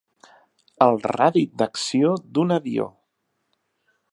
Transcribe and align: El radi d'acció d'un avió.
El 0.85 0.97
radi 1.11 1.43
d'acció 1.63 2.15
d'un 2.39 2.55
avió. 2.59 2.89